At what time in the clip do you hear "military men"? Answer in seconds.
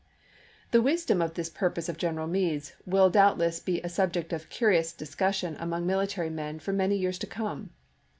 5.85-6.57